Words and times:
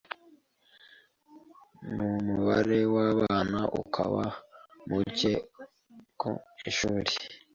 n’umubare 1.93 2.79
w’abana 2.93 3.59
ukaba 3.81 4.23
muke 4.89 5.33
mu 6.21 6.33
ishuli 6.69 7.13